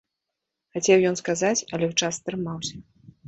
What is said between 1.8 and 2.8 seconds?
ў час стрымаўся.